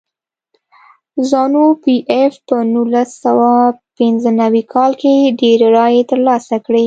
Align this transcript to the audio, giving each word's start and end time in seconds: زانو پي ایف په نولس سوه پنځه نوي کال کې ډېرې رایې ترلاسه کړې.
زانو 1.29 1.65
پي 1.81 1.95
ایف 2.15 2.33
په 2.47 2.57
نولس 2.73 3.09
سوه 3.23 3.47
پنځه 3.97 4.29
نوي 4.41 4.63
کال 4.73 4.91
کې 5.01 5.13
ډېرې 5.39 5.67
رایې 5.77 6.01
ترلاسه 6.11 6.55
کړې. 6.65 6.79